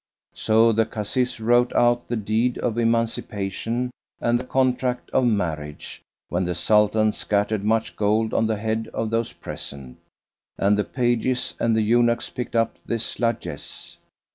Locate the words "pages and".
10.85-11.75